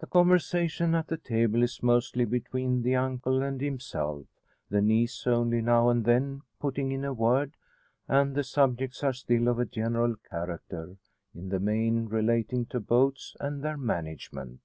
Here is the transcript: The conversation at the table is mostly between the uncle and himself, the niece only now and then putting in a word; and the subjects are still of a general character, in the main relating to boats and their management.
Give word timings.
The 0.00 0.08
conversation 0.08 0.96
at 0.96 1.06
the 1.06 1.16
table 1.16 1.62
is 1.62 1.80
mostly 1.80 2.24
between 2.24 2.82
the 2.82 2.96
uncle 2.96 3.40
and 3.40 3.60
himself, 3.60 4.26
the 4.68 4.82
niece 4.82 5.28
only 5.28 5.60
now 5.60 5.90
and 5.90 6.04
then 6.04 6.42
putting 6.58 6.90
in 6.90 7.04
a 7.04 7.12
word; 7.12 7.54
and 8.08 8.34
the 8.34 8.42
subjects 8.42 9.04
are 9.04 9.12
still 9.12 9.46
of 9.46 9.60
a 9.60 9.64
general 9.64 10.16
character, 10.28 10.96
in 11.36 11.50
the 11.50 11.60
main 11.60 12.06
relating 12.06 12.66
to 12.66 12.80
boats 12.80 13.36
and 13.38 13.62
their 13.62 13.76
management. 13.76 14.58